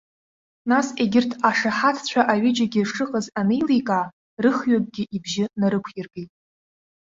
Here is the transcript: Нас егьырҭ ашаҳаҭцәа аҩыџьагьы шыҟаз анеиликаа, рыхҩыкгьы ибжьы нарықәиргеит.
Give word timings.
Нас 0.71 0.87
егьырҭ 1.01 1.31
ашаҳаҭцәа 1.49 2.21
аҩыџьагьы 2.31 2.81
шыҟаз 2.93 3.25
анеиликаа, 3.39 4.05
рыхҩыкгьы 4.43 5.03
ибжьы 5.15 5.45
нарықәиргеит. 5.59 6.31